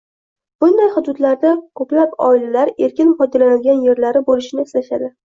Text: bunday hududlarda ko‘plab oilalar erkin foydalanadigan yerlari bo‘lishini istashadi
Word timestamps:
bunday 0.63 0.87
hududlarda 0.93 1.49
ko‘plab 1.79 2.15
oilalar 2.27 2.71
erkin 2.87 3.11
foydalanadigan 3.19 3.83
yerlari 3.89 4.23
bo‘lishini 4.31 4.65
istashadi 4.69 5.11